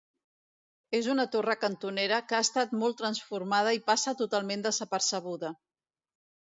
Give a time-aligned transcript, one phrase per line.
[0.99, 5.59] És una torre cantonera que ha estat molt transformada i passa totalment desapercebuda.